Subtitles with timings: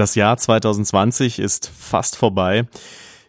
[0.00, 2.66] Das Jahr 2020 ist fast vorbei.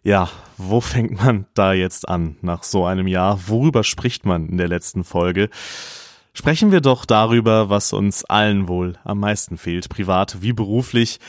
[0.04, 3.42] Ja, wo fängt man da jetzt an nach so einem Jahr?
[3.47, 5.49] Worüber spricht man in der letzten Folge?
[6.31, 11.20] Sprechen wir doch darüber, was uns allen wohl am meisten fehlt, privat wie beruflich,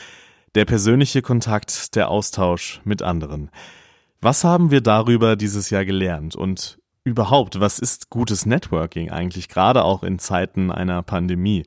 [0.55, 3.51] der persönliche Kontakt, der Austausch mit anderen.
[4.21, 9.83] Was haben wir darüber dieses Jahr gelernt und überhaupt, was ist gutes Networking eigentlich, gerade
[9.83, 11.65] auch in Zeiten einer Pandemie?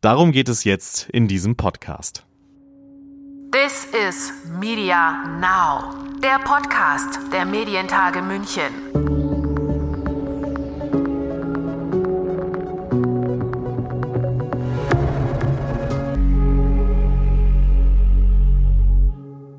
[0.00, 2.24] Darum geht es jetzt in diesem Podcast.
[3.52, 8.62] This is Media Now, der Podcast der Medientage München.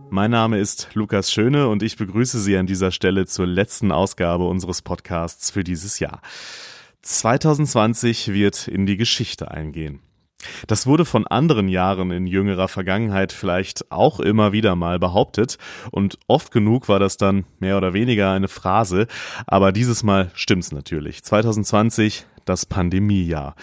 [0.09, 4.47] Mein Name ist Lukas Schöne und ich begrüße Sie an dieser Stelle zur letzten Ausgabe
[4.47, 6.21] unseres Podcasts für dieses Jahr.
[7.01, 9.99] 2020 wird in die Geschichte eingehen.
[10.67, 15.57] Das wurde von anderen Jahren in jüngerer Vergangenheit vielleicht auch immer wieder mal behauptet
[15.91, 19.07] und oft genug war das dann mehr oder weniger eine Phrase,
[19.47, 21.23] aber dieses Mal stimmt's natürlich.
[21.23, 23.55] 2020 das Pandemiejahr.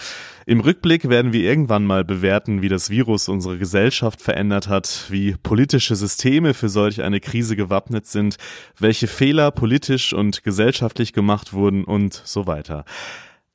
[0.46, 5.36] Im Rückblick werden wir irgendwann mal bewerten, wie das Virus unsere Gesellschaft verändert hat, wie
[5.42, 8.36] politische Systeme für solch eine Krise gewappnet sind,
[8.78, 12.84] welche Fehler politisch und gesellschaftlich gemacht wurden und so weiter.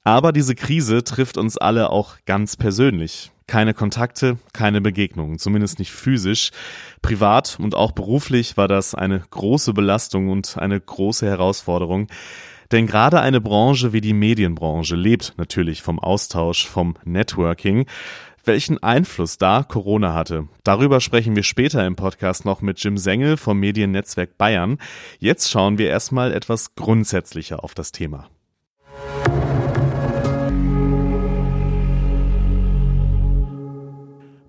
[0.03, 3.31] Aber diese Krise trifft uns alle auch ganz persönlich.
[3.47, 6.51] Keine Kontakte, keine Begegnungen, zumindest nicht physisch.
[7.01, 12.07] Privat und auch beruflich war das eine große Belastung und eine große Herausforderung.
[12.71, 17.85] Denn gerade eine Branche wie die Medienbranche lebt natürlich vom Austausch, vom Networking.
[18.45, 23.37] Welchen Einfluss da Corona hatte, darüber sprechen wir später im Podcast noch mit Jim Sengel
[23.37, 24.79] vom Mediennetzwerk Bayern.
[25.19, 28.27] Jetzt schauen wir erstmal etwas grundsätzlicher auf das Thema.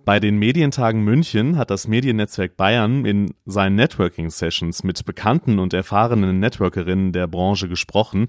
[0.05, 6.41] Bei den Medientagen München hat das Mediennetzwerk Bayern in seinen Networking-Sessions mit bekannten und erfahrenen
[6.41, 8.27] Networkerinnen der Branche gesprochen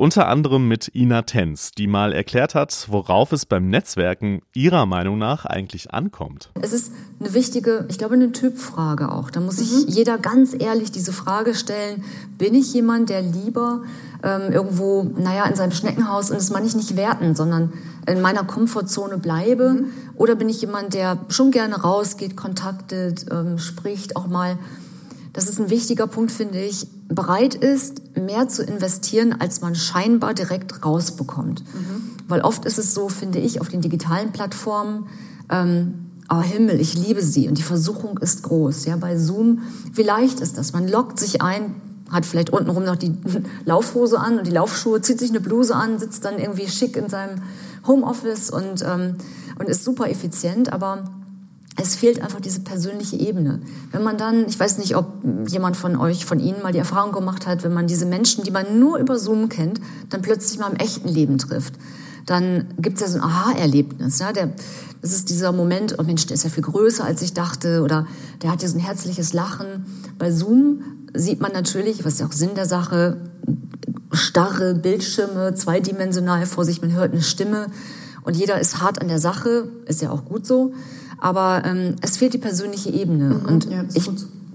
[0.00, 5.18] unter anderem mit Ina Tenz, die mal erklärt hat, worauf es beim Netzwerken ihrer Meinung
[5.18, 6.48] nach eigentlich ankommt.
[6.58, 6.90] Es ist
[7.20, 9.30] eine wichtige, ich glaube, eine Typfrage auch.
[9.30, 9.92] Da muss sich mhm.
[9.92, 12.02] jeder ganz ehrlich diese Frage stellen,
[12.38, 13.82] bin ich jemand, der lieber
[14.22, 17.74] ähm, irgendwo, naja, in seinem Schneckenhaus, und das meine ich nicht werten, sondern
[18.06, 19.68] in meiner Komfortzone bleibe?
[19.68, 19.92] Mhm.
[20.14, 24.56] Oder bin ich jemand, der schon gerne rausgeht, kontaktet, ähm, spricht, auch mal
[25.32, 30.34] das ist ein wichtiger Punkt, finde ich, bereit ist, mehr zu investieren, als man scheinbar
[30.34, 31.62] direkt rausbekommt.
[31.74, 32.10] Mhm.
[32.28, 35.06] Weil oft ist es so, finde ich, auf den digitalen Plattformen,
[35.50, 38.84] ähm, oh Himmel, ich liebe sie und die Versuchung ist groß.
[38.86, 40.72] Ja, bei Zoom, wie leicht ist das?
[40.72, 41.74] Man lockt sich ein,
[42.10, 43.14] hat vielleicht untenrum noch die
[43.64, 47.08] Laufhose an und die Laufschuhe, zieht sich eine Bluse an, sitzt dann irgendwie schick in
[47.08, 47.42] seinem
[47.86, 49.16] Homeoffice und, ähm,
[49.58, 51.04] und ist super effizient, aber
[51.76, 53.60] es fehlt einfach diese persönliche Ebene.
[53.92, 55.06] Wenn man dann, ich weiß nicht, ob
[55.48, 58.50] jemand von euch, von Ihnen mal die Erfahrung gemacht hat, wenn man diese Menschen, die
[58.50, 61.74] man nur über Zoom kennt, dann plötzlich mal im echten Leben trifft,
[62.26, 64.18] dann gibt es ja so ein Aha-Erlebnis.
[64.18, 64.32] Ja?
[64.32, 68.06] Das ist dieser Moment, oh Mensch, der ist ja viel größer, als ich dachte, oder
[68.42, 69.86] der hat ja so ein herzliches Lachen.
[70.18, 70.82] Bei Zoom
[71.14, 73.16] sieht man natürlich, was ist ja auch Sinn der Sache,
[74.12, 77.68] starre Bildschirme, zweidimensional vor sich, man hört eine Stimme
[78.22, 80.74] und jeder ist hart an der Sache, ist ja auch gut so.
[81.20, 83.34] Aber ähm, es fehlt die persönliche Ebene.
[83.34, 84.10] Mhm, und ja, ich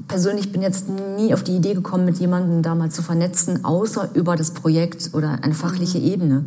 [0.07, 4.09] persönlich bin jetzt nie auf die Idee gekommen, mit jemandem da mal zu vernetzen, außer
[4.13, 6.05] über das Projekt oder eine fachliche mhm.
[6.05, 6.45] Ebene.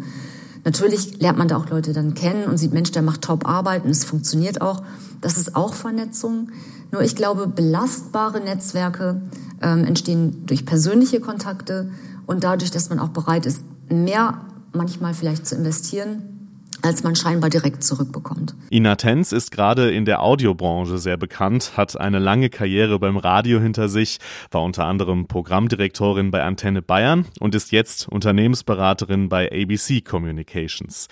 [0.65, 3.84] Natürlich lernt man da auch Leute dann kennen und sieht, Mensch, der macht top Arbeit
[3.84, 4.83] und es funktioniert auch.
[5.21, 6.50] Das ist auch Vernetzung.
[6.91, 9.23] Nur ich glaube, belastbare Netzwerke
[9.62, 11.91] ähm, entstehen durch persönliche Kontakte
[12.27, 14.41] und dadurch, dass man auch bereit ist, mehr
[14.73, 16.38] manchmal vielleicht zu investieren
[16.83, 18.55] als man scheinbar direkt zurückbekommt.
[18.71, 23.61] Ina Tenz ist gerade in der Audiobranche sehr bekannt, hat eine lange Karriere beim Radio
[23.61, 24.19] hinter sich,
[24.50, 31.09] war unter anderem Programmdirektorin bei Antenne Bayern und ist jetzt Unternehmensberaterin bei ABC Communications.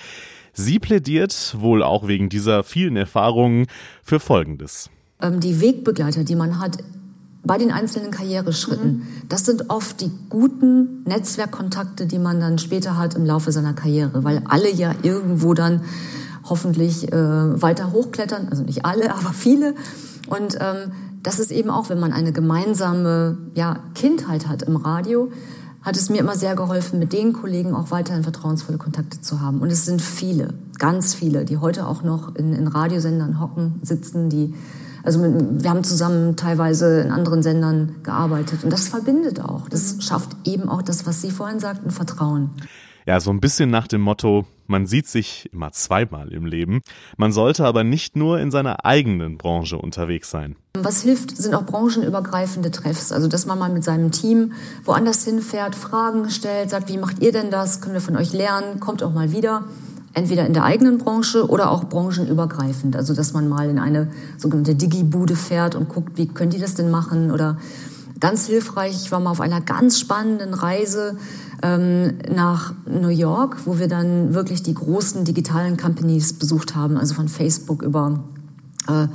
[0.53, 3.67] Sie plädiert, wohl auch wegen dieser vielen Erfahrungen,
[4.03, 4.91] für Folgendes.
[5.21, 6.79] Ähm, die Wegbegleiter, die man hat
[7.47, 8.99] bei den einzelnen Karriereschritten.
[8.99, 9.03] Mhm.
[9.29, 14.25] Das sind oft die guten Netzwerkkontakte, die man dann später hat im Laufe seiner Karriere,
[14.25, 15.83] weil alle ja irgendwo dann
[16.45, 19.75] hoffentlich äh, weiter hochklettern, also nicht alle, aber viele.
[20.29, 25.31] Und ähm, das ist eben auch, wenn man eine gemeinsame ja, Kindheit hat im Radio,
[25.83, 29.61] hat es mir immer sehr geholfen, mit den Kollegen auch weiterhin vertrauensvolle Kontakte zu haben.
[29.61, 34.29] Und es sind viele, ganz viele, die heute auch noch in, in Radiosendern hocken, sitzen,
[34.29, 34.53] die
[35.07, 39.69] also wir haben zusammen teilweise in anderen Sendern gearbeitet und das verbindet auch.
[39.69, 42.51] Das schafft eben auch das, was Sie vorhin sagten, Vertrauen.
[43.07, 46.81] Ja, so ein bisschen nach dem Motto, man sieht sich immer zweimal im Leben.
[47.17, 50.57] Man sollte aber nicht nur in seiner eigenen Branche unterwegs sein.
[50.77, 53.13] Was hilft, sind auch branchenübergreifende Treffs.
[53.13, 54.55] Also, dass man mal mit seinem Team
[54.85, 57.81] woanders hinfährt, Fragen stellt, sagt, wie macht ihr denn das?
[57.81, 58.81] Können wir von euch lernen?
[58.81, 59.63] Kommt auch mal wieder.
[60.17, 62.97] Entweder in der eigenen Branche oder auch branchenübergreifend.
[62.97, 66.75] Also, dass man mal in eine sogenannte Digi-Bude fährt und guckt, wie können die das
[66.75, 67.31] denn machen?
[67.31, 67.59] Oder
[68.19, 71.19] ganz hilfreich, ich war mal auf einer ganz spannenden Reise
[71.63, 77.15] ähm, nach New York, wo wir dann wirklich die großen digitalen Companies besucht haben, also
[77.15, 78.25] von Facebook über
[78.89, 79.09] äh,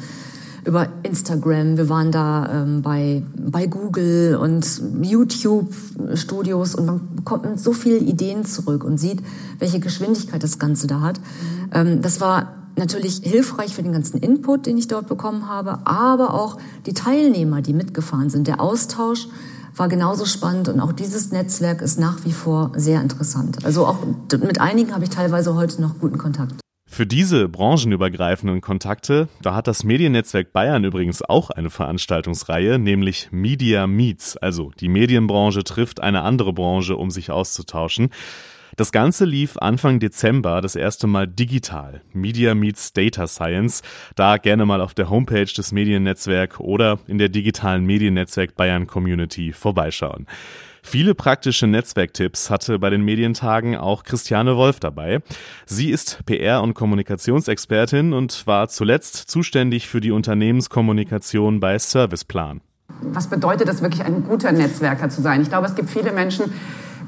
[0.66, 1.78] über Instagram.
[1.78, 4.66] Wir waren da ähm, bei, bei Google und
[5.02, 9.22] YouTube-Studios und man bekommt so viele Ideen zurück und sieht,
[9.60, 11.20] welche Geschwindigkeit das Ganze da hat.
[11.74, 16.34] Ähm, das war natürlich hilfreich für den ganzen Input, den ich dort bekommen habe, aber
[16.34, 18.48] auch die Teilnehmer, die mitgefahren sind.
[18.48, 19.28] Der Austausch
[19.76, 23.66] war genauso spannend und auch dieses Netzwerk ist nach wie vor sehr interessant.
[23.66, 24.00] Also auch
[24.32, 26.61] mit einigen habe ich teilweise heute noch guten Kontakt.
[26.94, 33.88] Für diese branchenübergreifenden Kontakte, da hat das Mediennetzwerk Bayern übrigens auch eine Veranstaltungsreihe, nämlich Media
[33.88, 38.10] Meets, also die Medienbranche trifft eine andere Branche, um sich auszutauschen.
[38.78, 42.02] Das Ganze lief Anfang Dezember das erste Mal digital.
[42.14, 43.82] Media Meets Data Science.
[44.16, 49.52] Da gerne mal auf der Homepage des Mediennetzwerk oder in der digitalen Mediennetzwerk Bayern Community
[49.52, 50.26] vorbeischauen.
[50.84, 55.20] Viele praktische Netzwerktipps hatte bei den Medientagen auch Christiane Wolf dabei.
[55.66, 62.62] Sie ist PR- und Kommunikationsexpertin und war zuletzt zuständig für die Unternehmenskommunikation bei Serviceplan.
[63.04, 65.42] Was bedeutet es wirklich, ein guter Netzwerker zu sein?
[65.42, 66.52] Ich glaube, es gibt viele Menschen,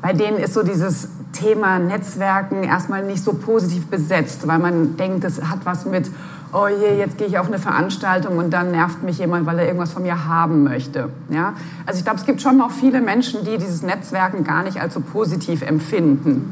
[0.04, 5.24] bei denen ist so dieses Thema Netzwerken erstmal nicht so positiv besetzt, weil man denkt,
[5.24, 6.12] das hat was mit,
[6.52, 9.66] oh je, jetzt gehe ich auf eine Veranstaltung und dann nervt mich jemand, weil er
[9.66, 11.10] irgendwas von mir haben möchte.
[11.30, 11.54] Ja?
[11.86, 14.94] Also ich glaube, es gibt schon noch viele Menschen, die dieses Netzwerken gar nicht als
[14.94, 16.52] so positiv empfinden.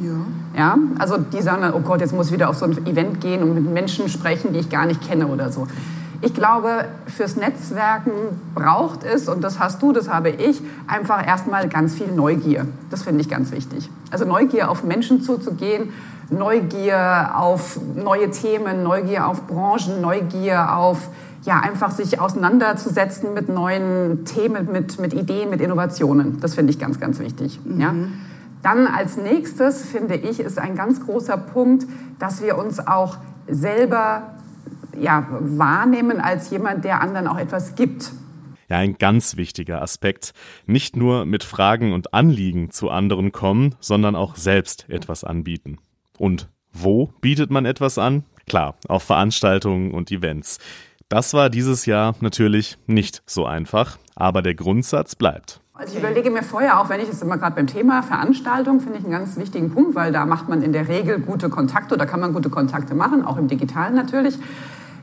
[0.55, 0.59] Ja.
[0.59, 0.77] ja?
[0.97, 3.43] Also die sagen dann, oh Gott, jetzt muss ich wieder auf so ein Event gehen
[3.43, 5.67] und mit Menschen sprechen, die ich gar nicht kenne oder so.
[6.23, 8.11] Ich glaube, fürs Netzwerken
[8.53, 12.67] braucht es, und das hast du, das habe ich, einfach erstmal ganz viel Neugier.
[12.91, 13.89] Das finde ich ganz wichtig.
[14.11, 15.89] Also Neugier auf Menschen zuzugehen,
[16.29, 21.09] Neugier auf neue Themen, Neugier auf Branchen, Neugier auf
[21.43, 26.39] ja, einfach sich auseinanderzusetzen mit neuen Themen, mit, mit Ideen, mit Innovationen.
[26.39, 27.59] Das finde ich ganz, ganz wichtig.
[27.63, 27.81] Mhm.
[27.81, 27.93] Ja.
[28.61, 31.87] Dann als nächstes, finde ich, ist ein ganz großer Punkt,
[32.19, 33.17] dass wir uns auch
[33.47, 34.35] selber
[34.99, 38.11] ja, wahrnehmen als jemand, der anderen auch etwas gibt.
[38.69, 40.33] Ja, ein ganz wichtiger Aspekt.
[40.65, 45.77] Nicht nur mit Fragen und Anliegen zu anderen kommen, sondern auch selbst etwas anbieten.
[46.17, 48.23] Und wo bietet man etwas an?
[48.47, 50.57] Klar, auf Veranstaltungen und Events.
[51.09, 55.59] Das war dieses Jahr natürlich nicht so einfach, aber der Grundsatz bleibt.
[55.73, 58.99] Also ich überlege mir vorher, auch wenn ich jetzt immer gerade beim Thema Veranstaltung, finde
[58.99, 62.05] ich einen ganz wichtigen Punkt, weil da macht man in der Regel gute Kontakte oder
[62.05, 64.37] kann man gute Kontakte machen, auch im Digitalen natürlich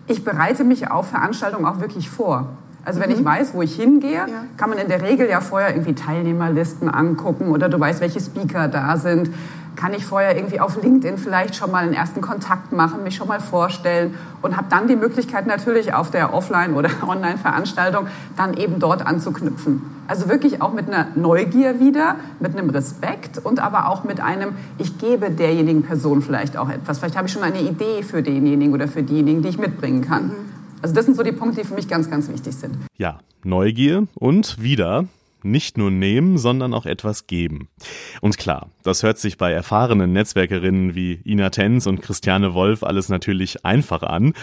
[0.08, 2.48] ich bereite mich auf Veranstaltungen auch wirklich vor.
[2.84, 3.16] Also wenn mhm.
[3.16, 4.26] ich weiß, wo ich hingehe, ja.
[4.56, 8.68] kann man in der Regel ja vorher irgendwie Teilnehmerlisten angucken oder du weißt, welche Speaker
[8.68, 9.30] da sind
[9.78, 13.28] kann ich vorher irgendwie auf LinkedIn vielleicht schon mal einen ersten Kontakt machen, mich schon
[13.28, 18.80] mal vorstellen und habe dann die Möglichkeit natürlich auf der Offline- oder Online-Veranstaltung dann eben
[18.80, 19.82] dort anzuknüpfen.
[20.08, 24.54] Also wirklich auch mit einer Neugier wieder, mit einem Respekt und aber auch mit einem,
[24.78, 26.98] ich gebe derjenigen Person vielleicht auch etwas.
[26.98, 30.24] Vielleicht habe ich schon eine Idee für denjenigen oder für diejenigen, die ich mitbringen kann.
[30.24, 30.32] Mhm.
[30.82, 32.76] Also das sind so die Punkte, die für mich ganz, ganz wichtig sind.
[32.96, 35.04] Ja, Neugier und wieder
[35.50, 37.68] nicht nur nehmen, sondern auch etwas geben.
[38.20, 43.08] Und klar, das hört sich bei erfahrenen Netzwerkerinnen wie Ina Tenz und Christiane Wolf alles
[43.08, 44.34] natürlich einfach an.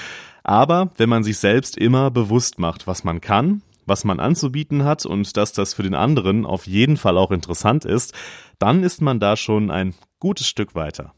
[0.44, 5.06] Aber wenn man sich selbst immer bewusst macht, was man kann, was man anzubieten hat
[5.06, 8.14] und dass das für den anderen auf jeden Fall auch interessant ist,
[8.60, 11.14] dann ist man da schon ein gutes Stück weiter.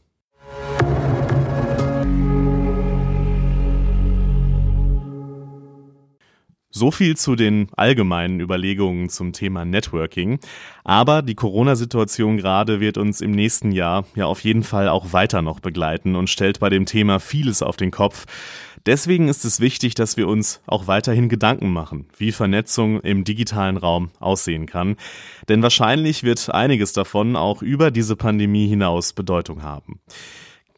[6.78, 10.38] So viel zu den allgemeinen Überlegungen zum Thema Networking.
[10.84, 15.42] Aber die Corona-Situation gerade wird uns im nächsten Jahr ja auf jeden Fall auch weiter
[15.42, 18.26] noch begleiten und stellt bei dem Thema vieles auf den Kopf.
[18.86, 23.76] Deswegen ist es wichtig, dass wir uns auch weiterhin Gedanken machen, wie Vernetzung im digitalen
[23.76, 24.94] Raum aussehen kann.
[25.48, 29.98] Denn wahrscheinlich wird einiges davon auch über diese Pandemie hinaus Bedeutung haben.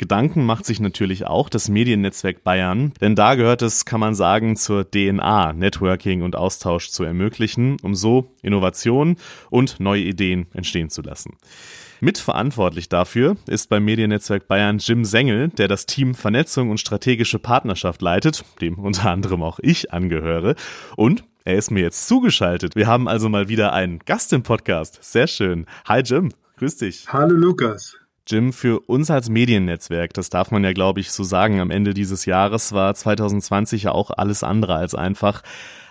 [0.01, 4.57] Gedanken macht sich natürlich auch das Mediennetzwerk Bayern, denn da gehört es, kann man sagen,
[4.57, 9.17] zur DNA, Networking und Austausch zu ermöglichen, um so Innovation
[9.51, 11.37] und neue Ideen entstehen zu lassen.
[12.01, 18.01] Mitverantwortlich dafür ist beim Mediennetzwerk Bayern Jim Sengel, der das Team Vernetzung und strategische Partnerschaft
[18.01, 20.55] leitet, dem unter anderem auch ich angehöre.
[20.97, 22.75] Und er ist mir jetzt zugeschaltet.
[22.75, 24.99] Wir haben also mal wieder einen Gast im Podcast.
[25.03, 25.67] Sehr schön.
[25.87, 27.05] Hi Jim, grüß dich.
[27.13, 28.00] Hallo Lukas.
[28.27, 31.95] Jim, für uns als Mediennetzwerk, das darf man ja, glaube ich, so sagen, am Ende
[31.95, 35.43] dieses Jahres war 2020 ja auch alles andere als einfach.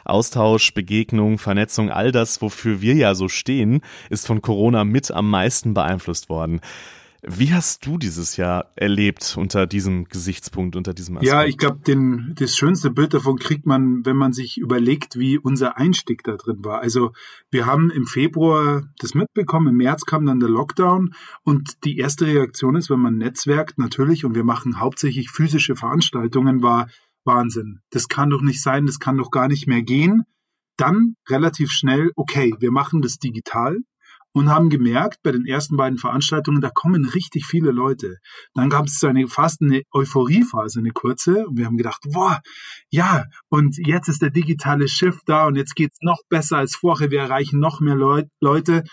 [0.06, 5.30] Austausch, Begegnung, Vernetzung, all das, wofür wir ja so stehen, ist von Corona mit am
[5.30, 6.62] meisten beeinflusst worden.
[7.22, 11.32] Wie hast du dieses Jahr erlebt unter diesem Gesichtspunkt, unter diesem Aspekt?
[11.32, 11.80] Ja, ich glaube,
[12.36, 16.64] das schönste Bild davon kriegt man, wenn man sich überlegt, wie unser Einstieg da drin
[16.64, 16.80] war.
[16.80, 17.12] Also
[17.52, 22.26] wir haben im Februar das mitbekommen, im März kam dann der Lockdown und die erste
[22.26, 26.88] Reaktion ist, wenn man netzwerkt natürlich und wir machen hauptsächlich physische Veranstaltungen, war
[27.26, 27.82] Wahnsinn.
[27.90, 30.24] Das kann doch nicht sein, das kann doch gar nicht mehr gehen.
[30.78, 33.80] Dann relativ schnell, okay, wir machen das digital
[34.34, 38.18] und haben gemerkt, bei den ersten beiden Veranstaltungen, da kommen richtig viele Leute.
[38.54, 42.40] Dann gab es so eine fast eine Euphoriephase, eine kurze, und wir haben gedacht, boah,
[42.90, 47.12] ja, und jetzt ist der digitale Shift da und jetzt geht's noch besser als vorher,
[47.12, 48.84] wir erreichen noch mehr Leut Leute.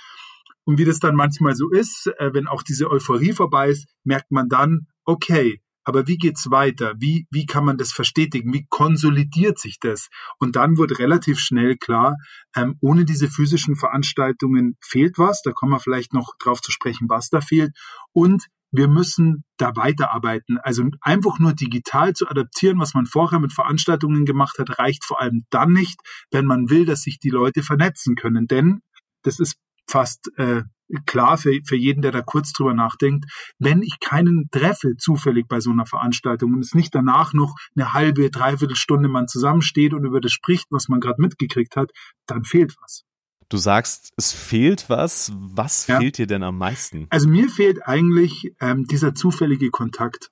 [0.65, 4.33] Und wie das dann manchmal so ist, äh, wenn auch diese Euphorie vorbei ist, merkt
[4.33, 6.95] man dann, okay, aber wie geht's weiter?
[6.99, 8.53] Wie, wie kann man das verstetigen?
[8.53, 10.09] Wie konsolidiert sich das?
[10.39, 12.17] Und dann wurde relativ schnell klar,
[12.57, 15.43] ähm, ohne diese physischen Veranstaltungen fehlt was.
[15.43, 17.71] Da kommen wir vielleicht noch drauf zu sprechen, was da fehlt.
[18.13, 20.59] Und wir müssen da weiterarbeiten.
[20.59, 25.21] Also einfach nur digital zu adaptieren, was man vorher mit Veranstaltungen gemacht hat, reicht vor
[25.21, 26.01] allem dann nicht,
[26.33, 28.49] wenn man will, dass sich die Leute vernetzen können.
[28.49, 28.81] Denn
[29.23, 30.63] das ist fast äh,
[31.05, 33.25] klar für, für jeden, der da kurz drüber nachdenkt,
[33.59, 37.93] wenn ich keinen treffe zufällig bei so einer Veranstaltung und es nicht danach noch eine
[37.93, 41.91] halbe, dreiviertel Stunde man zusammensteht und über das spricht, was man gerade mitgekriegt hat,
[42.27, 43.03] dann fehlt was.
[43.49, 45.33] Du sagst, es fehlt was.
[45.37, 45.99] Was ja.
[45.99, 47.07] fehlt dir denn am meisten?
[47.11, 50.31] Also mir fehlt eigentlich ähm, dieser zufällige Kontakt.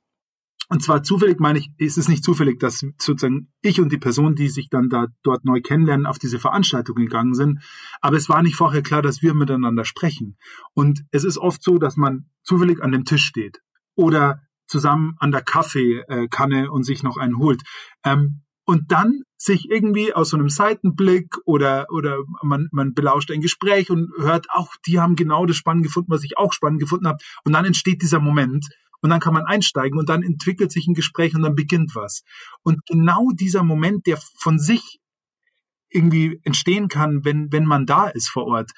[0.68, 4.35] Und zwar zufällig meine ich, ist es nicht zufällig, dass sozusagen ich und die Person,
[4.35, 7.62] die sich dann da dort neu kennenlernen, auf diese Veranstaltung gegangen sind.
[8.00, 10.37] Aber es war nicht vorher klar, dass wir miteinander sprechen.
[10.73, 13.61] Und es ist oft so, dass man zufällig an dem Tisch steht
[13.94, 17.62] oder zusammen an der Kaffeekanne und sich noch einen holt.
[18.04, 23.42] Ähm, und dann sich irgendwie aus so einem Seitenblick oder, oder man, man belauscht ein
[23.42, 27.06] Gespräch und hört, auch die haben genau das spannend gefunden, was ich auch spannend gefunden
[27.06, 27.18] habe.
[27.44, 28.66] Und dann entsteht dieser Moment,
[29.04, 32.23] und dann kann man einsteigen und dann entwickelt sich ein Gespräch und dann beginnt was.
[32.62, 34.99] Und genau dieser Moment, der von sich
[35.90, 38.70] irgendwie entstehen kann, wenn, wenn man da ist vor Ort,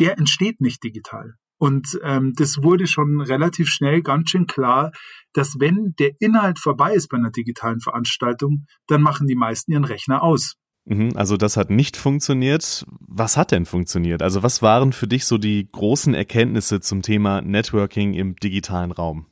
[0.00, 1.34] der entsteht nicht digital.
[1.58, 4.92] Und ähm, das wurde schon relativ schnell ganz schön klar,
[5.34, 9.84] dass wenn der Inhalt vorbei ist bei einer digitalen Veranstaltung, dann machen die meisten ihren
[9.84, 10.54] Rechner aus.
[10.86, 12.86] Mhm, also das hat nicht funktioniert.
[13.00, 14.22] Was hat denn funktioniert?
[14.22, 19.26] Also was waren für dich so die großen Erkenntnisse zum Thema Networking im digitalen Raum?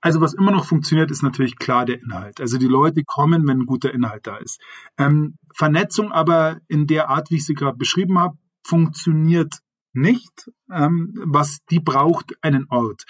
[0.00, 2.40] Also was immer noch funktioniert, ist natürlich klar der Inhalt.
[2.40, 4.60] Also die Leute kommen, wenn ein guter Inhalt da ist.
[4.98, 9.58] Ähm, Vernetzung aber in der Art, wie ich sie gerade beschrieben habe, funktioniert
[9.92, 10.50] nicht.
[10.72, 13.04] Ähm, was die braucht, einen Ort.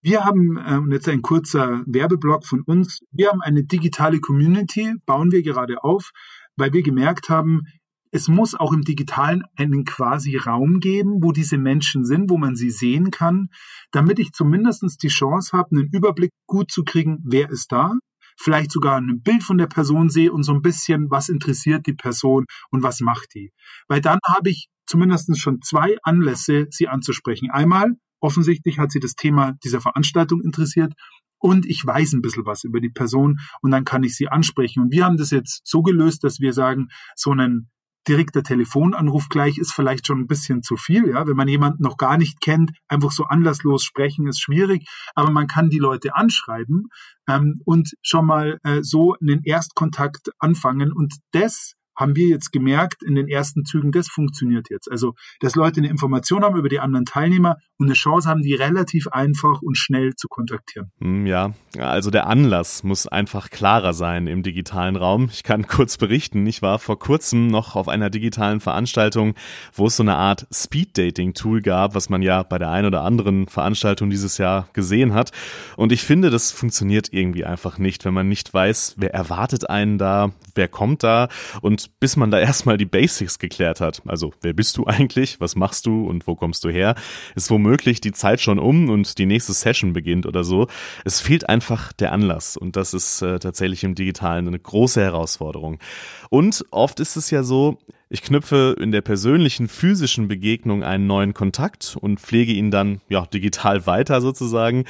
[0.00, 4.94] Wir haben, äh, und jetzt ein kurzer Werbeblock von uns, wir haben eine digitale Community,
[5.06, 6.12] bauen wir gerade auf,
[6.56, 7.62] weil wir gemerkt haben,
[8.12, 12.56] es muss auch im Digitalen einen quasi Raum geben, wo diese Menschen sind, wo man
[12.56, 13.48] sie sehen kann,
[13.90, 17.94] damit ich zumindest die Chance habe, einen Überblick gut zu kriegen, wer ist da,
[18.38, 21.94] vielleicht sogar ein Bild von der Person sehe und so ein bisschen, was interessiert die
[21.94, 23.52] Person und was macht die.
[23.88, 27.50] Weil dann habe ich zumindest schon zwei Anlässe, sie anzusprechen.
[27.50, 30.94] Einmal, offensichtlich hat sie das Thema dieser Veranstaltung interessiert
[31.38, 34.84] und ich weiß ein bisschen was über die Person und dann kann ich sie ansprechen.
[34.84, 37.70] Und wir haben das jetzt so gelöst, dass wir sagen, so einen
[38.06, 41.08] direkter Telefonanruf gleich ist vielleicht schon ein bisschen zu viel.
[41.10, 44.86] Ja, wenn man jemanden noch gar nicht kennt, einfach so anlasslos sprechen ist schwierig.
[45.14, 46.88] Aber man kann die Leute anschreiben
[47.28, 50.92] ähm, und schon mal äh, so einen Erstkontakt anfangen.
[50.92, 54.90] Und das haben wir jetzt gemerkt in den ersten Zügen, das funktioniert jetzt.
[54.90, 58.54] Also, dass Leute eine Information haben über die anderen Teilnehmer und eine Chance haben, die
[58.54, 60.92] relativ einfach und schnell zu kontaktieren.
[61.00, 65.28] Hm, ja, also der Anlass muss einfach klarer sein im digitalen Raum.
[65.32, 69.34] Ich kann kurz berichten, ich war vor kurzem noch auf einer digitalen Veranstaltung,
[69.72, 73.48] wo es so eine Art Speed-Dating-Tool gab, was man ja bei der einen oder anderen
[73.48, 75.32] Veranstaltung dieses Jahr gesehen hat.
[75.76, 79.98] Und ich finde, das funktioniert irgendwie einfach nicht, wenn man nicht weiß, wer erwartet einen
[79.98, 81.28] da, wer kommt da
[81.60, 85.56] und bis man da erstmal die Basics geklärt hat, also wer bist du eigentlich, was
[85.56, 86.94] machst du und wo kommst du her,
[87.34, 90.66] ist womöglich die Zeit schon um und die nächste Session beginnt oder so.
[91.04, 95.78] Es fehlt einfach der Anlass und das ist äh, tatsächlich im digitalen eine große Herausforderung.
[96.30, 97.78] Und oft ist es ja so,
[98.10, 103.26] ich knüpfe in der persönlichen physischen Begegnung einen neuen Kontakt und pflege ihn dann ja
[103.26, 104.84] digital weiter sozusagen.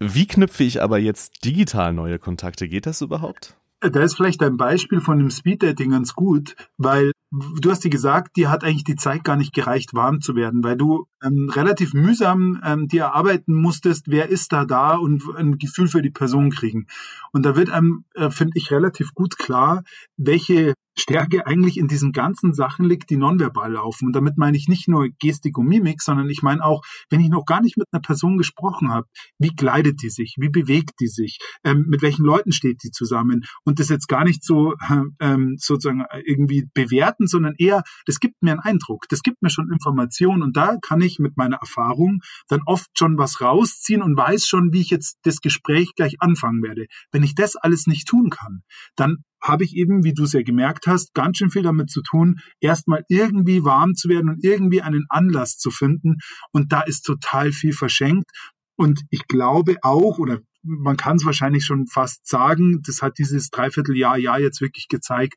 [0.00, 2.68] Wie knüpfe ich aber jetzt digital neue Kontakte?
[2.68, 3.56] Geht das überhaupt?
[3.90, 8.36] Da ist vielleicht ein Beispiel von dem Speeddating ganz gut, weil du hast dir gesagt,
[8.36, 11.92] dir hat eigentlich die Zeit gar nicht gereicht, warm zu werden, weil du ähm, relativ
[11.92, 16.50] mühsam ähm, dir erarbeiten musstest, wer ist da da und ein Gefühl für die Person
[16.50, 16.86] kriegen.
[17.32, 19.82] Und da wird einem, äh, finde ich, relativ gut klar,
[20.16, 24.06] welche Stärke eigentlich in diesen ganzen Sachen liegt, die nonverbal laufen.
[24.06, 27.28] Und damit meine ich nicht nur Gestik und Mimik, sondern ich meine auch, wenn ich
[27.28, 29.06] noch gar nicht mit einer Person gesprochen habe,
[29.38, 33.42] wie kleidet die sich, wie bewegt die sich, ähm, mit welchen Leuten steht die zusammen.
[33.64, 34.74] Und das jetzt gar nicht so
[35.20, 39.70] ähm, sozusagen irgendwie bewerten, sondern eher, das gibt mir einen Eindruck, das gibt mir schon
[39.72, 44.46] Informationen und da kann ich mit meiner Erfahrung dann oft schon was rausziehen und weiß
[44.46, 46.86] schon, wie ich jetzt das Gespräch gleich anfangen werde.
[47.10, 48.62] Wenn ich das alles nicht tun kann,
[48.96, 52.02] dann habe ich eben, wie du es ja gemerkt hast, ganz schön viel damit zu
[52.02, 56.18] tun, erstmal irgendwie warm zu werden und irgendwie einen Anlass zu finden.
[56.52, 58.30] Und da ist total viel verschenkt.
[58.76, 63.50] Und ich glaube auch, oder man kann es wahrscheinlich schon fast sagen, das hat dieses
[63.50, 65.34] Dreivierteljahr, Jahr jetzt wirklich gezeigt,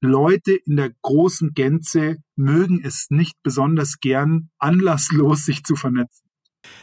[0.00, 6.28] Leute in der großen Gänze mögen es nicht besonders gern, anlasslos sich zu vernetzen.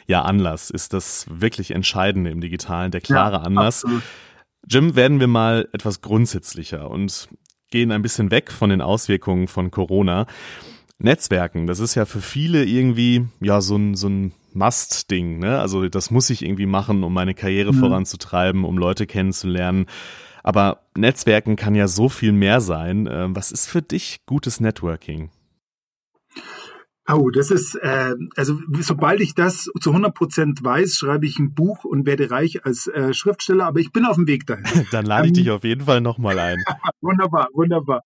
[0.08, 3.84] Ja, Anlass ist das wirklich Entscheidende im Digitalen, der klare ja, Anlass.
[3.84, 4.04] Absolut.
[4.68, 7.30] Jim, werden wir mal etwas grundsätzlicher und
[7.70, 10.28] gehen ein bisschen weg von den Auswirkungen von Corona.
[10.98, 15.40] Netzwerken, das ist ja für viele irgendwie ja so ein, so ein Must-Ding.
[15.40, 15.60] Ne?
[15.60, 17.80] Also das muss ich irgendwie machen, um meine Karriere mhm.
[17.80, 19.88] voranzutreiben, um Leute kennenzulernen.
[20.42, 23.10] Aber Netzwerken kann ja so viel mehr sein.
[23.12, 25.32] Ähm, was ist für dich gutes Networking?
[27.08, 31.54] Oh, das ist, äh, also sobald ich das zu 100 Prozent weiß, schreibe ich ein
[31.54, 34.66] Buch und werde reich als äh, Schriftsteller, aber ich bin auf dem Weg dahin.
[34.92, 36.58] Dann lade ich ähm, dich auf jeden Fall nochmal ein.
[37.02, 38.02] wunderbar, wunderbar.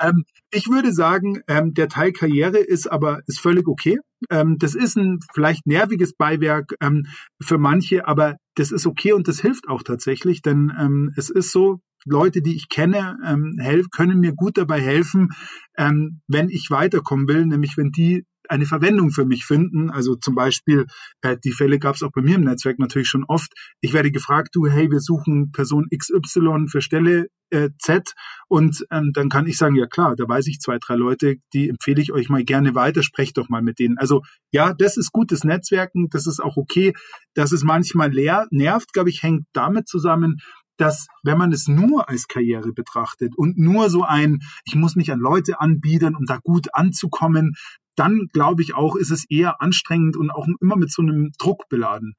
[0.00, 3.98] Ähm, ich würde sagen, ähm, der Teil Karriere ist aber ist völlig okay.
[4.30, 7.06] Ähm, das ist ein vielleicht nerviges Beiwerk ähm,
[7.42, 11.52] für manche, aber das ist okay und das hilft auch tatsächlich, denn ähm, es ist
[11.52, 15.28] so, Leute, die ich kenne, ähm, helf, können mir gut dabei helfen,
[15.76, 19.90] ähm, wenn ich weiterkommen will, nämlich wenn die eine Verwendung für mich finden.
[19.90, 20.86] Also zum Beispiel,
[21.22, 23.52] äh, die Fälle gab es auch bei mir im Netzwerk natürlich schon oft.
[23.80, 28.12] Ich werde gefragt, du, hey, wir suchen Person XY für Stelle äh, Z
[28.48, 31.68] und ähm, dann kann ich sagen, ja klar, da weiß ich zwei, drei Leute, die
[31.68, 33.98] empfehle ich euch mal gerne weiter, sprecht doch mal mit denen.
[33.98, 36.92] Also ja, das ist gutes Netzwerken, das ist auch okay.
[37.34, 40.38] Dass es manchmal leer nervt, glaube ich, hängt damit zusammen,
[40.80, 45.12] dass wenn man es nur als Karriere betrachtet und nur so ein, ich muss mich
[45.12, 47.54] an Leute anbiedern, um da gut anzukommen,
[47.96, 51.68] dann glaube ich auch, ist es eher anstrengend und auch immer mit so einem Druck
[51.68, 52.14] beladen.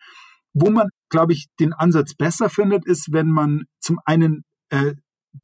[0.53, 4.93] Wo man, glaube ich, den Ansatz besser findet, ist, wenn man zum einen äh,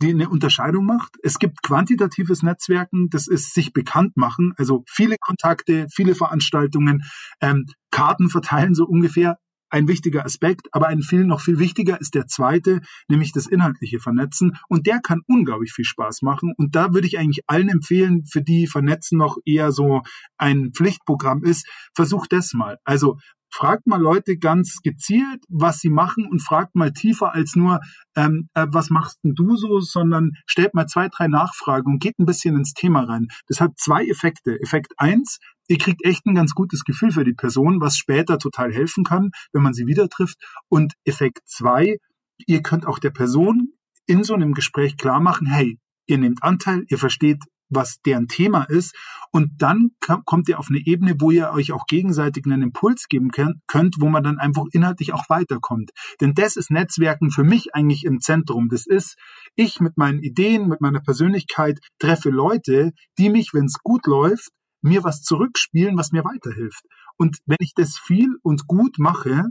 [0.01, 1.15] die eine Unterscheidung macht.
[1.23, 7.03] Es gibt quantitatives Netzwerken, das ist sich bekannt machen, also viele Kontakte, viele Veranstaltungen,
[7.41, 9.37] ähm, Karten verteilen so ungefähr
[9.69, 13.99] ein wichtiger Aspekt, aber ein viel noch viel wichtiger ist der zweite, nämlich das inhaltliche
[13.99, 18.25] Vernetzen und der kann unglaublich viel Spaß machen und da würde ich eigentlich allen empfehlen,
[18.25, 20.01] für die Vernetzen noch eher so
[20.37, 22.77] ein Pflichtprogramm ist, versucht das mal.
[22.83, 23.17] Also
[23.49, 27.79] fragt mal Leute ganz gezielt, was sie machen und fragt mal tiefer als nur,
[28.15, 32.19] ähm, äh, was machst denn du so, sondern stellt mal zwei, drei Nachfragen und geht
[32.19, 33.27] ein bisschen ins Thema rein.
[33.47, 34.59] Das hat zwei Effekte.
[34.61, 38.73] Effekt eins, ihr kriegt echt ein ganz gutes Gefühl für die Person, was später total
[38.73, 40.37] helfen kann, wenn man sie wieder trifft.
[40.69, 41.97] Und Effekt zwei,
[42.45, 43.73] ihr könnt auch der Person
[44.05, 48.63] in so einem Gespräch klar machen, hey, ihr nehmt Anteil, ihr versteht was deren Thema
[48.63, 48.95] ist.
[49.31, 49.91] Und dann
[50.25, 54.07] kommt ihr auf eine Ebene, wo ihr euch auch gegenseitig einen Impuls geben könnt, wo
[54.07, 55.91] man dann einfach inhaltlich auch weiterkommt.
[56.21, 58.69] Denn das ist Netzwerken für mich eigentlich im Zentrum.
[58.69, 59.17] Das ist,
[59.55, 64.49] ich mit meinen Ideen, mit meiner Persönlichkeit treffe Leute, die mich, wenn es gut läuft,
[64.87, 66.83] mir was zurückspielen, was mir weiterhilft.
[67.17, 69.45] Und wenn ich das viel und gut mache,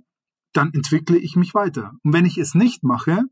[0.53, 1.93] dann entwickle ich mich weiter.
[2.03, 3.25] Und wenn ich es nicht mache,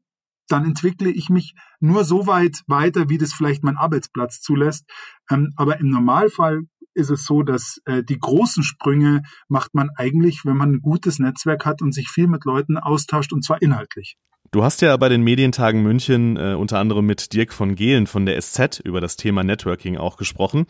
[0.49, 4.85] dann entwickle ich mich nur so weit weiter, wie das vielleicht mein Arbeitsplatz zulässt.
[5.31, 6.65] Ähm, aber im Normalfall
[6.95, 11.19] ist es so, dass äh, die großen Sprünge macht man eigentlich, wenn man ein gutes
[11.19, 14.17] Netzwerk hat und sich viel mit Leuten austauscht und zwar inhaltlich.
[14.51, 18.25] Du hast ja bei den Medientagen München äh, unter anderem mit Dirk von Gehlen von
[18.25, 20.67] der SZ über das Thema Networking auch gesprochen.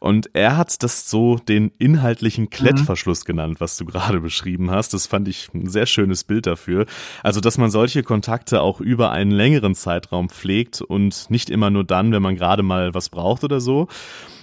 [0.00, 4.92] Und er hat das so den inhaltlichen Klettverschluss genannt, was du gerade beschrieben hast.
[4.92, 6.86] Das fand ich ein sehr schönes Bild dafür.
[7.22, 11.84] Also, dass man solche Kontakte auch über einen längeren Zeitraum pflegt und nicht immer nur
[11.84, 13.86] dann, wenn man gerade mal was braucht oder so.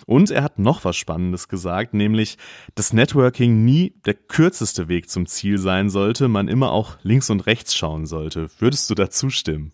[0.06, 2.38] Und er hat noch was Spannendes gesagt, nämlich,
[2.76, 7.46] dass Networking nie der kürzeste Weg zum Ziel sein sollte, man immer auch links und
[7.48, 8.48] rechts schauen sollte.
[8.60, 9.72] Würdest du dazu stimmen?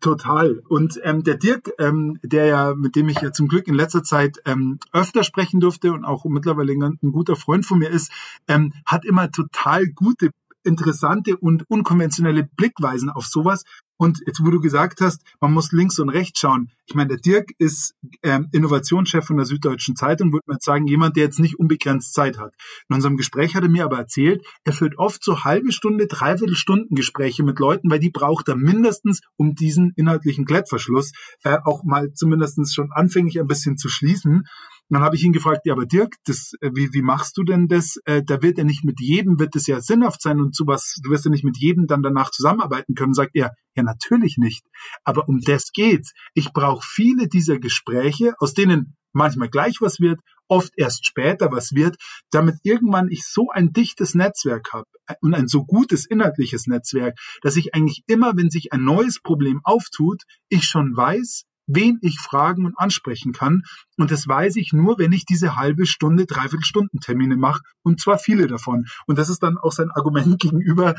[0.00, 0.62] Total.
[0.68, 4.04] Und ähm, der Dirk, ähm, der ja, mit dem ich ja zum Glück in letzter
[4.04, 8.12] Zeit ähm, öfter sprechen durfte und auch mittlerweile ein, ein guter Freund von mir ist,
[8.46, 10.30] ähm, hat immer total gute,
[10.62, 13.64] interessante und unkonventionelle Blickweisen auf sowas.
[13.98, 16.70] Und jetzt, wo du gesagt hast, man muss links und rechts schauen.
[16.86, 21.16] Ich meine, der Dirk ist ähm, Innovationschef von der Süddeutschen Zeitung, würde man sagen, jemand,
[21.16, 22.54] der jetzt nicht unbegrenzt Zeit hat.
[22.88, 26.54] In unserem Gespräch hat er mir aber erzählt, er führt oft so halbe Stunde, dreiviertel
[26.54, 31.82] Stunden Gespräche mit Leuten, weil die braucht er mindestens, um diesen inhaltlichen Klettverschluss äh, auch
[31.82, 34.44] mal zumindestens schon anfänglich ein bisschen zu schließen
[34.90, 37.68] dann habe ich ihn gefragt, ja, aber Dirk, das, äh, wie, wie machst du denn
[37.68, 37.98] das?
[38.04, 41.10] Äh, da wird ja nicht mit jedem, wird es ja sinnhaft sein und sowas, du
[41.10, 43.14] wirst ja nicht mit jedem dann danach zusammenarbeiten können.
[43.14, 44.64] Sagt er, ja, natürlich nicht.
[45.04, 46.12] Aber um das geht's.
[46.34, 51.72] Ich brauche viele dieser Gespräche, aus denen manchmal gleich was wird, oft erst später was
[51.74, 51.96] wird,
[52.30, 57.18] damit irgendwann ich so ein dichtes Netzwerk habe äh, und ein so gutes inhaltliches Netzwerk,
[57.42, 62.18] dass ich eigentlich immer, wenn sich ein neues Problem auftut, ich schon weiß, wen ich
[62.18, 63.62] fragen und ansprechen kann.
[63.96, 68.18] Und das weiß ich nur, wenn ich diese halbe Stunde, dreiviertel Termine mache und zwar
[68.18, 68.86] viele davon.
[69.06, 70.96] Und das ist dann auch sein Argument gegenüber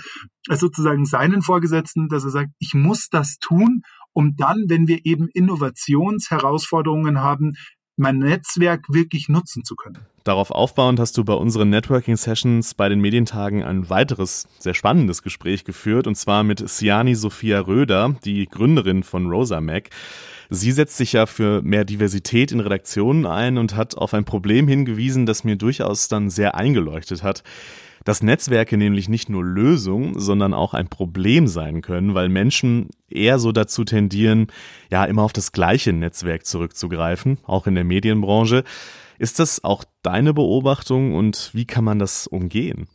[0.48, 3.82] äh, sozusagen seinen Vorgesetzten, dass er sagt, ich muss das tun,
[4.14, 7.54] um dann, wenn wir eben Innovationsherausforderungen haben,
[7.98, 10.00] mein Netzwerk wirklich nutzen zu können.
[10.30, 15.64] Darauf aufbauend hast du bei unseren Networking-Sessions bei den Medientagen ein weiteres, sehr spannendes Gespräch
[15.64, 19.90] geführt, und zwar mit Siani Sophia Röder, die Gründerin von Rosa Mac.
[20.52, 24.68] Sie setzt sich ja für mehr Diversität in Redaktionen ein und hat auf ein Problem
[24.68, 27.42] hingewiesen, das mir durchaus dann sehr eingeleuchtet hat
[28.06, 33.40] dass Netzwerke nämlich nicht nur Lösung, sondern auch ein Problem sein können, weil Menschen eher
[33.40, 34.48] so dazu tendieren,
[34.90, 38.64] ja, immer auf das gleiche Netzwerk zurückzugreifen, auch in der Medienbranche.
[39.20, 42.88] Ist das auch deine Beobachtung und wie kann man das umgehen?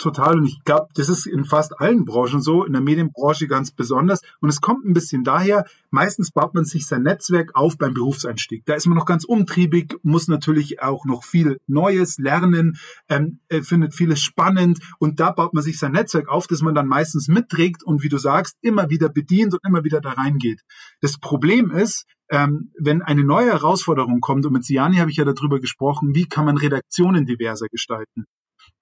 [0.00, 0.38] total.
[0.38, 4.20] Und ich glaube, das ist in fast allen Branchen so, in der Medienbranche ganz besonders.
[4.40, 8.64] Und es kommt ein bisschen daher, meistens baut man sich sein Netzwerk auf beim Berufseinstieg.
[8.66, 13.62] Da ist man noch ganz umtriebig, muss natürlich auch noch viel Neues lernen, ähm, äh,
[13.62, 14.80] findet vieles spannend.
[14.98, 18.08] Und da baut man sich sein Netzwerk auf, das man dann meistens mitträgt und wie
[18.08, 20.62] du sagst, immer wieder bedient und immer wieder da reingeht.
[21.00, 25.24] Das Problem ist, ähm, wenn eine neue Herausforderung kommt, und mit Siani habe ich ja
[25.24, 28.26] darüber gesprochen, wie kann man Redaktionen diverser gestalten?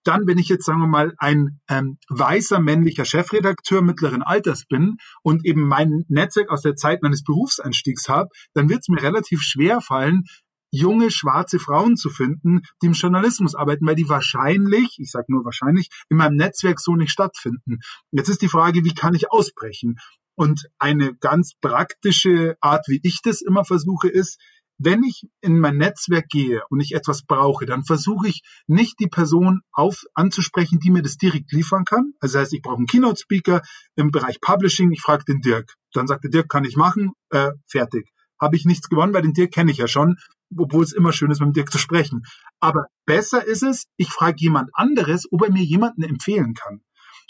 [0.05, 4.97] dann, wenn ich jetzt, sagen wir mal, ein ähm, weißer männlicher Chefredakteur mittleren Alters bin
[5.23, 9.43] und eben mein Netzwerk aus der Zeit meines Berufseinstiegs habe, dann wird es mir relativ
[9.43, 10.25] schwer fallen,
[10.71, 15.45] junge schwarze Frauen zu finden, die im Journalismus arbeiten, weil die wahrscheinlich, ich sage nur
[15.45, 17.79] wahrscheinlich, in meinem Netzwerk so nicht stattfinden.
[18.11, 19.97] Jetzt ist die Frage, wie kann ich ausbrechen?
[20.39, 24.41] Und eine ganz praktische Art, wie ich das immer versuche, ist,
[24.79, 29.09] wenn ich in mein Netzwerk gehe und ich etwas brauche, dann versuche ich nicht die
[29.09, 32.13] Person auf anzusprechen, die mir das direkt liefern kann.
[32.21, 33.63] Also das heißt, ich brauche einen Keynote-Speaker
[33.97, 35.75] im Bereich Publishing, ich frage den Dirk.
[35.93, 38.09] Dann sagt der Dirk, kann ich machen, äh, fertig.
[38.41, 40.19] Habe ich nichts gewonnen, weil den Dirk kenne ich ja schon,
[40.57, 42.23] obwohl es immer schön ist, mit dem Dirk zu sprechen.
[42.61, 46.83] Aber besser ist es, ich frage jemand anderes, ob er mir jemanden empfehlen kann.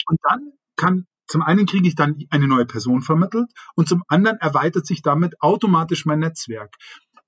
[0.07, 4.39] Und dann kann zum einen kriege ich dann eine neue Person vermittelt und zum anderen
[4.39, 6.75] erweitert sich damit automatisch mein Netzwerk.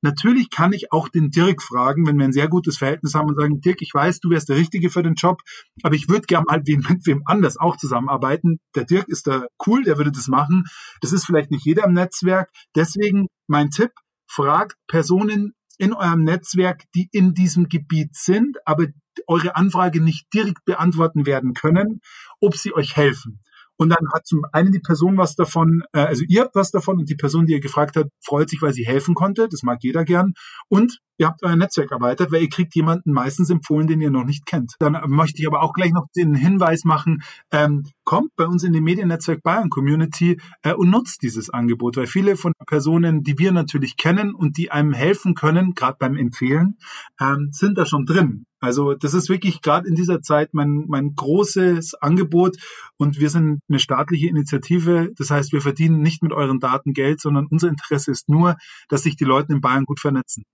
[0.03, 3.39] Natürlich kann ich auch den Dirk fragen, wenn wir ein sehr gutes Verhältnis haben und
[3.39, 5.43] sagen, Dirk, ich weiß, du wärst der Richtige für den Job,
[5.83, 8.61] aber ich würde gerne mal mit wem anders auch zusammenarbeiten.
[8.75, 10.65] Der Dirk ist da cool, der würde das machen.
[11.03, 12.51] Das ist vielleicht nicht jeder im Netzwerk.
[12.75, 13.91] Deswegen mein Tipp,
[14.31, 18.87] fragt Personen in eurem Netzwerk, die in diesem Gebiet sind, aber
[19.27, 22.01] eure Anfrage nicht direkt beantworten werden können,
[22.41, 23.41] ob sie euch helfen.
[23.81, 26.99] Und dann hat zum einen die Person was davon, äh, also ihr habt was davon
[26.99, 29.49] und die Person, die ihr gefragt hat, freut sich, weil sie helfen konnte.
[29.49, 30.35] Das mag jeder gern.
[30.69, 34.25] Und ihr habt euer Netzwerk erweitert, weil ihr kriegt jemanden meistens empfohlen, den ihr noch
[34.25, 34.75] nicht kennt.
[34.79, 38.73] Dann möchte ich aber auch gleich noch den Hinweis machen, ähm, kommt bei uns in
[38.73, 43.53] die Mediennetzwerk Bayern Community äh, und nutzt dieses Angebot, weil viele von Personen, die wir
[43.53, 46.79] natürlich kennen und die einem helfen können, gerade beim Empfehlen,
[47.21, 48.47] ähm, sind da schon drin.
[48.59, 52.57] Also das ist wirklich gerade in dieser Zeit mein, mein großes Angebot
[52.97, 55.11] und wir sind eine staatliche Initiative.
[55.17, 58.57] Das heißt, wir verdienen nicht mit euren Daten Geld, sondern unser Interesse ist nur,
[58.89, 60.45] dass sich die Leute in Bayern gut vernetzen.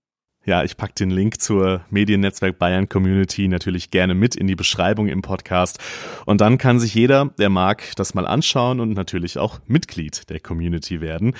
[0.47, 5.09] Ja, ich pack den Link zur Mediennetzwerk Bayern Community natürlich gerne mit in die Beschreibung
[5.09, 5.77] im Podcast.
[6.25, 10.39] Und dann kann sich jeder, der mag, das mal anschauen und natürlich auch Mitglied der
[10.39, 11.35] Community werden.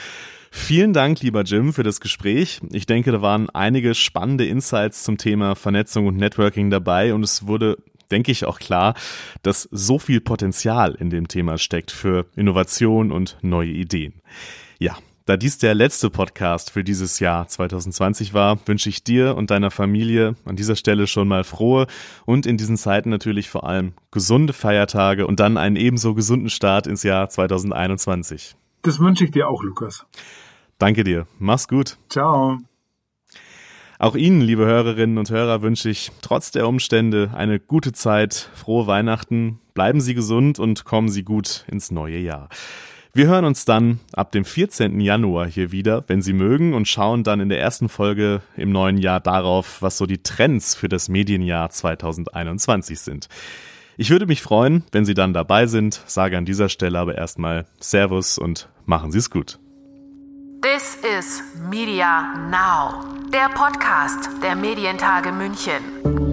[0.51, 2.59] Vielen Dank, lieber Jim, für das Gespräch.
[2.73, 7.47] Ich denke, da waren einige spannende Insights zum Thema Vernetzung und Networking dabei und es
[7.47, 7.77] wurde
[8.11, 8.93] denke ich auch klar,
[9.41, 14.21] dass so viel Potenzial in dem Thema steckt für Innovation und neue Ideen.
[14.79, 19.51] Ja, da dies der letzte Podcast für dieses Jahr 2020 war, wünsche ich dir und
[19.51, 21.87] deiner Familie an dieser Stelle schon mal frohe
[22.25, 26.87] und in diesen Zeiten natürlich vor allem gesunde Feiertage und dann einen ebenso gesunden Start
[26.87, 28.55] ins Jahr 2021.
[28.83, 30.05] Das wünsche ich dir auch, Lukas.
[30.77, 31.27] Danke dir.
[31.39, 31.97] Mach's gut.
[32.07, 32.59] Ciao.
[33.99, 38.87] Auch Ihnen, liebe Hörerinnen und Hörer, wünsche ich trotz der Umstände eine gute Zeit, frohe
[38.87, 42.47] Weihnachten, bleiben Sie gesund und kommen Sie gut ins neue Jahr.
[43.17, 45.01] Wir hören uns dann ab dem 14.
[45.01, 48.99] Januar hier wieder, wenn Sie mögen, und schauen dann in der ersten Folge im neuen
[48.99, 53.27] Jahr darauf, was so die Trends für das Medienjahr 2021 sind.
[53.97, 57.65] Ich würde mich freuen, wenn Sie dann dabei sind, sage an dieser Stelle aber erstmal
[57.79, 59.57] Servus und machen Sie es gut.
[60.61, 63.03] This is Media Now,
[63.33, 66.26] der Podcast der Medientage München.